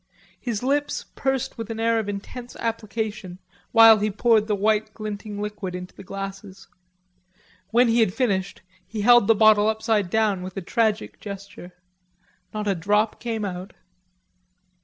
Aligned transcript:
His 0.39 0.63
lips 0.63 1.05
pursed 1.13 1.59
with 1.59 1.69
an 1.69 1.79
air 1.79 1.99
of 1.99 2.09
intense 2.09 2.55
application, 2.55 3.37
while 3.71 3.99
he 3.99 4.09
poured 4.09 4.47
the 4.47 4.55
white 4.55 4.91
glinting 4.95 5.39
liquid 5.39 5.75
into 5.75 5.93
the 5.93 6.01
glasses. 6.01 6.67
When 7.69 7.87
he 7.87 7.99
had 7.99 8.11
finished 8.11 8.63
he 8.87 9.01
held 9.01 9.27
the 9.27 9.35
bottle 9.35 9.67
upside 9.69 10.09
down 10.09 10.41
with 10.41 10.57
a 10.57 10.61
tragic 10.63 11.19
gesture; 11.19 11.73
not 12.51 12.67
a 12.67 12.73
drop 12.73 13.19
came 13.19 13.45
out. 13.45 13.73